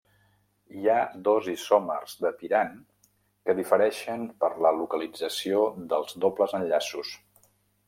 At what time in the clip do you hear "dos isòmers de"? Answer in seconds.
1.27-2.31